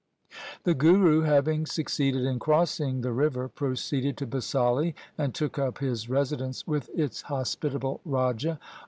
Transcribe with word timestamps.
The 0.63 0.73
Guru 0.73 1.21
having 1.21 1.67
succeeded 1.67 2.25
in 2.25 2.39
crossing 2.39 3.01
the 3.01 3.11
river 3.11 3.47
proceeded 3.47 4.17
to 4.17 4.25
Basali, 4.25 4.95
and 5.15 5.31
took 5.35 5.59
up 5.59 5.77
his 5.77 6.09
residence 6.09 6.65
with 6.65 6.89
its 6.95 7.21
hospitable 7.21 8.01
raja. 8.03 8.59